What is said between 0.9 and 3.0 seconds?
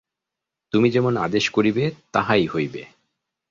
যেমন আদেশ করিবে, তাহাই হইবে।